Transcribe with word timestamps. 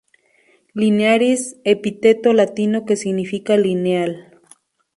Linearis: 0.73 1.41
epíteto 1.63 2.33
latino 2.33 2.85
que 2.87 2.95
significa 2.95 3.55
"lineal". 3.55 4.39